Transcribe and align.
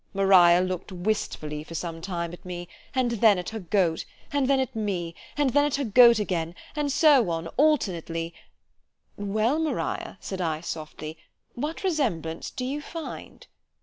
MARIA 0.15 0.61
look'd 0.61 0.91
wistfully 0.91 1.63
for 1.63 1.75
some 1.75 2.01
time 2.01 2.33
at 2.33 2.43
me, 2.43 2.67
and 2.95 3.11
then 3.11 3.37
at 3.37 3.49
her 3.49 3.59
goat——and 3.59 4.47
then 4.49 4.59
at 4.59 4.75
me——and 4.75 5.51
then 5.51 5.63
at 5.63 5.75
her 5.75 5.83
goat 5.83 6.17
again, 6.17 6.55
and 6.75 6.91
so 6.91 7.29
on, 7.29 7.45
alternately—— 7.49 8.33
——Well, 9.15 9.59
Maria, 9.59 10.17
said 10.19 10.41
I 10.41 10.61
softly——What 10.61 11.83
resemblance 11.83 12.49
do 12.49 12.65
you 12.65 12.81
find? 12.81 13.45